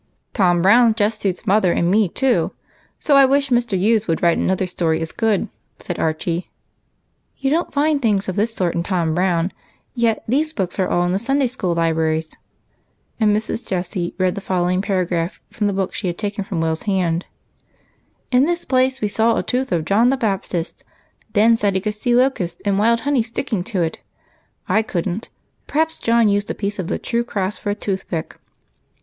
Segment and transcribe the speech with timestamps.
[0.33, 2.51] "Tom Brown just suits mother, and me too,
[2.97, 3.77] so I wish Mr.
[3.77, 6.49] Hughes would write another story as good," said Archie."
[7.37, 9.51] You don't find things of this sort in Tom Brown;
[9.93, 12.31] yet these books are all in the Sunday school libraries
[13.19, 13.67] "—and Mrs.
[13.67, 17.27] Jessie read the following paragraph from the book she had taken from Will's hand:—"'
[18.31, 20.83] In this place we saw a tooth of John the Baptist.
[21.31, 23.71] Ben said he could see locust and wild honey sticking •200 EIGHT COUSINS.
[23.93, 24.03] to it.
[24.67, 25.29] I could n't.
[25.67, 28.39] Perhaps John used a jDiece of the true cross for a toothpick.'